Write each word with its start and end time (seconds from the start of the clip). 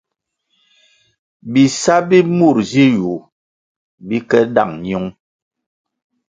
Bisa 1.51 1.95
bi 2.07 2.19
mur 2.37 2.57
zi 2.69 2.85
yu 2.97 3.13
bi 4.07 4.17
ke 4.29 4.39
dáng 4.55 4.73
ñiung. 4.83 5.07